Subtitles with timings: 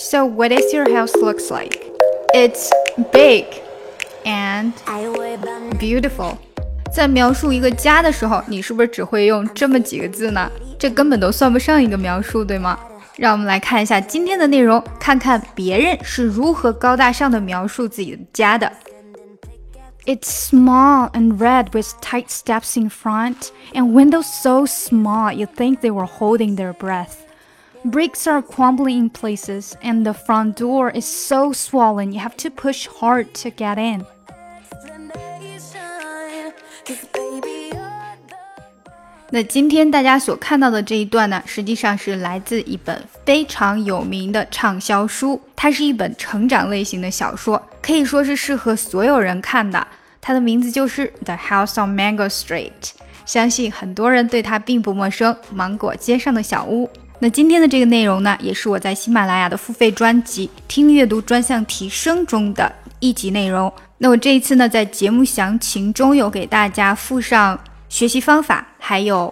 [0.00, 1.80] So what is your house looks like?
[2.34, 2.70] It's
[3.12, 3.46] big
[4.24, 4.72] and
[5.78, 6.36] beautiful.
[6.94, 10.50] 在描述一个家的时候，你是不是只会用这么几个字呢？
[10.78, 12.78] 这根本都算不上一个描述，对吗？
[13.16, 18.70] 让我们来看一下今天的内容，看看别人是如何高大上的描述自己的家的。
[20.04, 25.90] It's small and red with tight steps in front and windows so small you think they
[25.90, 27.24] were holding their breath.
[27.83, 32.49] Bricks are crumbling in places, and the front door is so swollen you have to
[32.49, 34.05] push hard to get in.
[39.31, 49.87] 那今天大家所看到的这一段呢，实际上是来自一本非常有名的畅销书，它是一本成长类型的小说，可以说是适合所有人看的。
[50.19, 52.71] 它的名字就是《The House on Mango Street》，
[53.25, 56.87] 相信很多人对它并不陌生，《芒果街上的小屋》。
[57.23, 63.71] 那今天的这个内容呢，也是我在喜马拉雅的付费专辑《听阅读专项提升》中的一集内容。
[63.99, 69.31] 那我这一次呢，在节目详情中有给大家附上学习方法，还有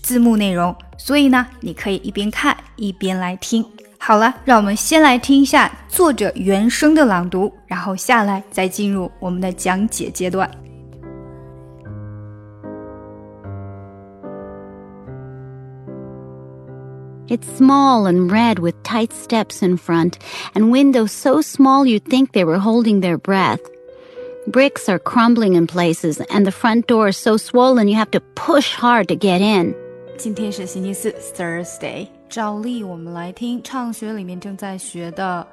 [0.00, 3.62] 字幕内容，所以呢，你可以一边看一边来听。
[3.98, 10.50] 好了，让我们先来听一下作者原声的朗读，然后下来再进入我们的讲解阶段。
[17.29, 20.19] It's small and red with tight steps in front
[20.53, 23.61] and windows so small you'd think they were holding their breath.
[24.45, 28.19] Bricks are crumbling in places and the front door is so swollen you have to
[28.35, 29.73] push hard to get in.
[30.17, 32.07] 今天是星期四，Thursday。
[32.29, 35.47] 照例，我们来听畅学里面正在学的《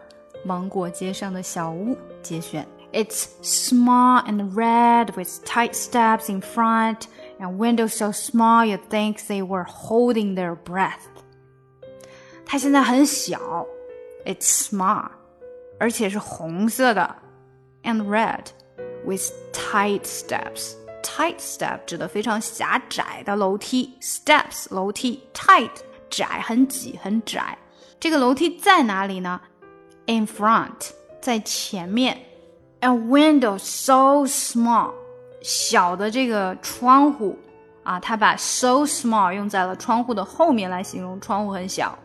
[0.47, 2.67] 芒果街上的小屋》节选。
[2.93, 7.03] It's small and red with tight steps in front
[7.39, 11.07] and windows so small you'd think they were holding their breath.
[12.46, 13.66] 它现在很小
[14.26, 15.08] ，it's small，
[15.80, 17.16] 而且是红色的
[17.84, 18.46] ，and red
[19.06, 20.74] with tight steps。
[21.04, 25.70] tight step 指的非常狭窄的楼梯，steps 楼梯，tight
[26.10, 27.58] 窄很挤很窄。
[28.00, 29.40] 这个楼梯在哪里呢
[30.08, 30.90] ？In front
[31.22, 32.18] 在前面
[32.82, 34.92] A window so small
[35.42, 37.38] 小的这个窗户
[37.84, 41.98] 啊，它把 so small 用在了窗户的后面来形容窗户很小。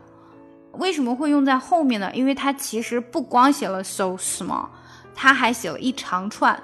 [0.73, 2.11] 为什么会用在后面呢？
[2.15, 4.67] 因为它其实不光写了 so small，
[5.15, 6.61] 它还写了一长串。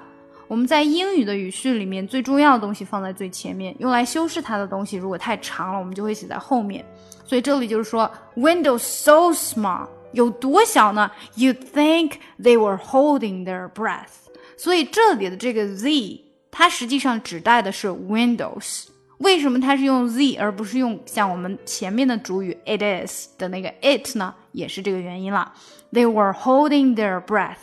[0.47, 6.85] 我们在英语的语序里面，最重要的东西放在最前面，用来修饰它的东西如果太长了，我们就会写在后面。
[7.25, 14.05] 所以这里就是说，windows so small 有多小呢？You think they were holding their breath？
[14.55, 18.85] 所以这里的这个 the，它实际上指代的是 windows。
[19.19, 24.33] 为什么它是用 z 而不是用像我们前面的主语 it is 的那个 it 呢？
[24.51, 25.53] 也是这个原因了。
[25.91, 27.55] They were holding their breath。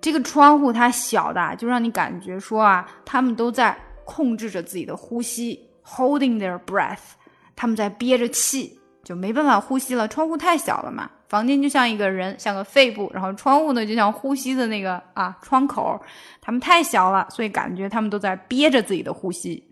[0.00, 7.14] 这个窗户它小的，就让你感觉说啊，他们都在控制着自己的呼吸，holding their breath，
[7.54, 10.08] 他们在憋着气，就没办法呼吸了。
[10.08, 16.00] 窗户太小了嘛，房间就像一个人，像个肺部，然后窗户呢就像呼吸的那个啊窗口，
[16.40, 19.67] 他们太小了，所以感觉他们都在憋着自己的呼吸。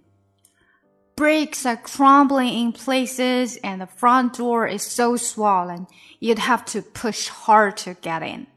[1.15, 5.85] Bricks are crumbling in places, and the front door is so swollen
[6.19, 8.47] you'd have to push hard to get in.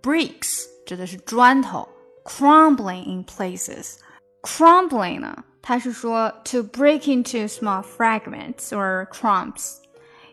[0.00, 1.88] Bricks 指的是砖头，
[2.24, 9.78] crumbling in places。crumbling 呢，它是说 to break into small fragments or crumbs，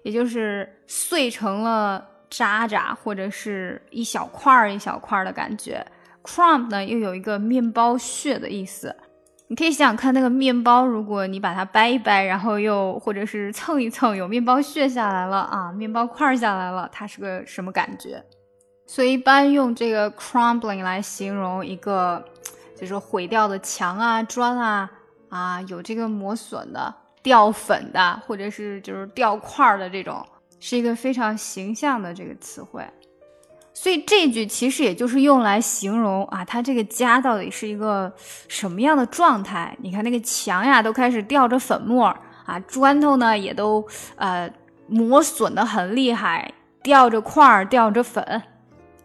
[0.03, 5.83] 也就是碎成了渣渣或者是一小块儿一小块儿的感觉。
[6.23, 8.95] crumb 呢又有一个面包屑的意思。
[9.48, 18.24] 你可以想想看，那个面包，如果你把它掰一掰，然后又或者是蹭一蹭，有面包屑下来了啊，面包块下来了，它是个什么感觉？
[18.86, 22.24] 所以一般用这个 crumbling 来形容一个，
[22.76, 24.90] 就是毁掉的墙啊、砖啊
[25.28, 30.26] 啊，有这个磨损的、掉粉的，或者是就是掉块的这种，
[30.58, 32.82] 是一个非常形象的这个词汇。
[33.76, 38.10] 所以这句其实也就是用来形容啊，他这个家到底是一个
[38.48, 39.76] 什么样的状态？
[39.82, 42.06] 你看那个墙呀，都开始掉着粉末
[42.46, 43.84] 啊，砖头呢也都
[44.14, 44.48] 呃
[44.86, 46.50] 磨损的很厉害，
[46.82, 48.42] 掉着块儿，掉着粉。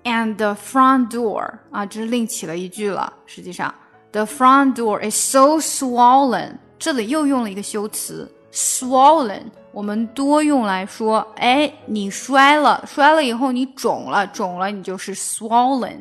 [0.03, 3.11] And the front door 啊，这是另起了一句了。
[3.25, 3.73] 实际上
[4.11, 9.43] ，the front door is so swollen，这里又用了一个修辞 swollen。
[9.71, 15.99] 我们多用来说，哎，你摔了，摔了以后你肿了，肿了你就是 swollen。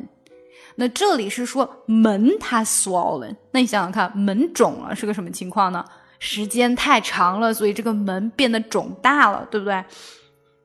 [0.76, 5.84] 那这里是说门它 swollen，那你想想看，门肿了是个什么情况呢？
[6.18, 9.84] 时间太长了，所以这个门变得肿大了，对不对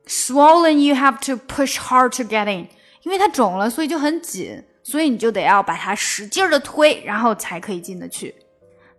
[0.08, 2.68] ？Swollen, you have to push hard to get in，
[3.04, 8.34] 因为它肿了，所以就很紧，所以你就得要把它使劲的推，然后才可以进得去。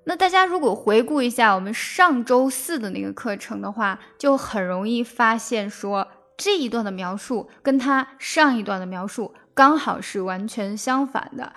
[0.04, 6.06] 那大家如果回顾一下我们上周四的那个课程的话，就很容易发现说
[6.36, 11.52] 这一段的描述跟它上一段的描述刚好是完全相反的。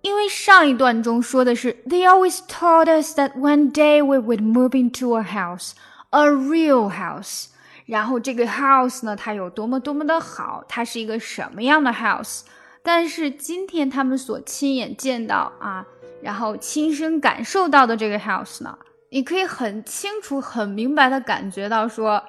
[0.00, 5.72] 因为上一段中说的是，They always told us that one day we would move into a house,
[6.10, 7.46] a real house。
[7.86, 12.42] 然后这个 house 呢，它有多么多么的好，它是一个什么样的 house？
[12.82, 15.86] 但是今天他们所亲眼见到啊，
[16.24, 18.78] 然后亲身感受到的这个 house 呢，
[19.10, 22.24] 你可以很清楚、很明白的感觉到说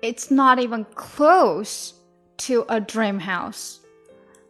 [0.00, 1.92] ，It's not even close
[2.38, 3.76] to a dream house。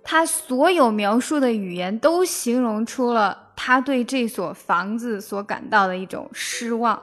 [0.03, 6.99] 他所有描述的语言都形容出了他对这所房子所感到的一种失望。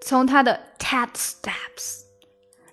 [0.00, 2.02] 从他的 tat steps，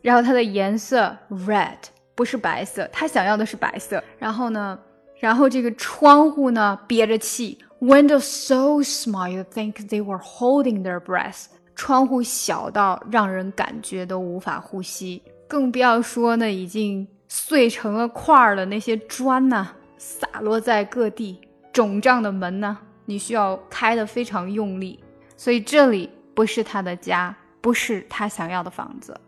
[0.04, 1.80] 然后它的颜色 red
[2.14, 4.04] 不是白色，他想要的是白色。
[4.20, 4.78] 然后呢，
[5.20, 11.46] 然后这个窗户呢憋着气，windows so small you think they were holding their breath。
[11.76, 17.08] 窗户小到让人感觉都无法呼吸，更不要说呢已经。
[17.28, 19.68] 碎成了块儿的那些砖呢，
[19.98, 21.36] 洒落在各地；
[21.74, 25.04] 肿胀的门呢，你需要开得非常用力。
[25.36, 29.20] 所以这里不是他的家，不是他想要的房子。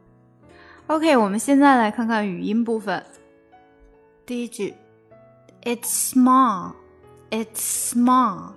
[0.86, 3.04] OK，我们现在来看看语音部分。
[4.26, 4.76] 第一句
[5.64, 6.74] ，It's small,
[7.30, 8.54] it's small,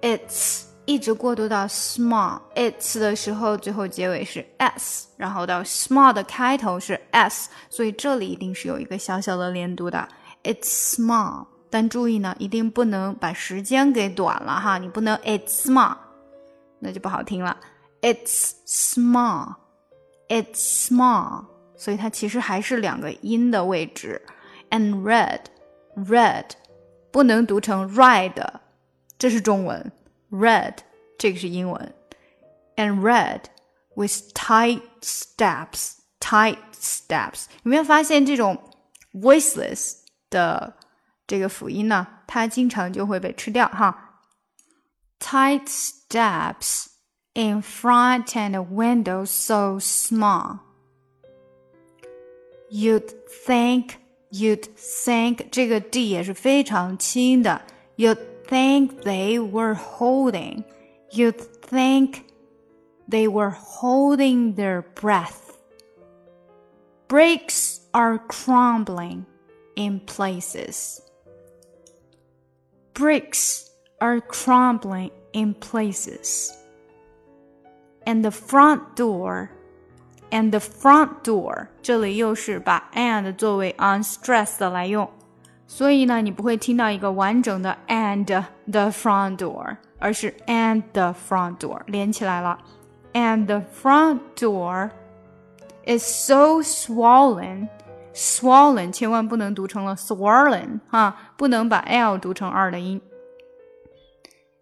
[0.00, 0.64] it's。
[0.84, 10.08] 一直过渡到 small its 的时候，最后结尾是 s，然后到 small 的开头是 s，所以这里一定是有一个小小的连读的。
[10.42, 15.94] It's small，但注意呢，一定不能把时间给短了哈，你不能 it's small，
[16.80, 17.56] 那就不好听了。
[18.00, 21.44] It's small，it's small，
[21.76, 24.20] 所以它其实还是两个音的位置。
[24.70, 26.46] And red，red
[27.11, 28.33] 不能读成 red，
[29.17, 29.91] 这是中文。
[30.29, 30.75] red
[31.17, 31.95] 这个是英文，
[32.75, 33.43] and red
[33.95, 37.45] with tight steps, tight steps。
[37.63, 38.61] 有没有发现这种
[39.13, 39.95] voiceless
[40.29, 40.75] 的
[41.25, 42.05] 这个辅音呢？
[42.27, 44.21] 它经常就会被吃掉哈。
[45.19, 46.87] Tight steps
[47.33, 50.59] in front and window so small.
[52.69, 53.13] You'd
[53.45, 53.93] think,
[54.31, 57.61] you'd think 这个 d 也是非常轻的。
[57.95, 60.63] You'd think they were holding.
[61.11, 62.23] You'd think
[63.09, 65.57] they were holding their breath.
[67.07, 69.25] Bricks are crumbling
[69.75, 71.01] in places.
[72.93, 73.69] Bricks
[74.01, 76.51] are crumbling in places.
[78.05, 79.51] And the front door,
[80.31, 85.09] and the front door，这里又是把 and 作为 unstressed 来用。
[85.67, 92.57] 所以呢，你不会听到一个完整的 and the front door，而是 and the front door 连起来了。
[93.13, 94.91] And the front door
[95.85, 97.69] is so swollen.
[98.13, 103.01] Swollen 千万不能读成了 swollen 哈，不能把 l 读成二的音。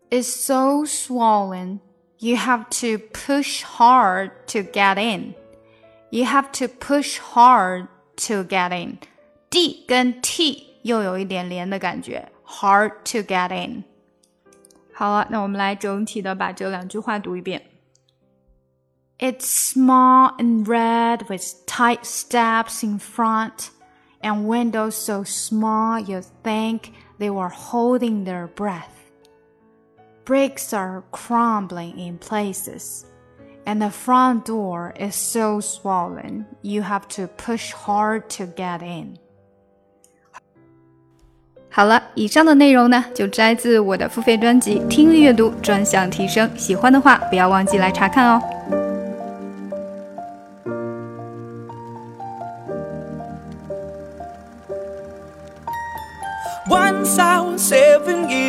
[0.10, 1.80] Is so swollen,
[2.20, 5.36] you have to push hard to get in.
[6.10, 7.88] You have to push hard
[8.28, 9.00] to get in.
[9.50, 13.84] D 跟 T 又有一点连的感觉，hard to get in。
[14.94, 17.62] 好了，那我们来整体的把这两句话读一遍。
[19.18, 23.70] It's small and red with tight steps in front
[24.22, 28.92] and windows so small you'd think they were holding their breath.
[30.26, 33.06] Bricks are crumbling in places,
[33.66, 39.18] and the front door is so swollen you have to push hard to get in.
[41.70, 48.42] 好了，以上的内容呢，就摘自我的付费专辑《听力阅读专项提升》，喜欢的话不要忘记来查看哦。
[56.68, 58.49] Once I was seven years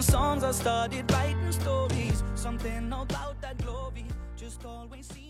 [0.00, 2.22] writing songs, I started writing stories.
[2.34, 5.29] Something about that glory just always seemed.